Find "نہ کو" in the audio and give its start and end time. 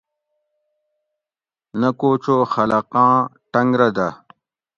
1.79-2.09